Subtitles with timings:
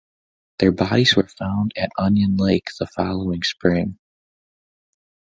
[0.57, 3.99] Their bodies were found at Onion Lake the following spring.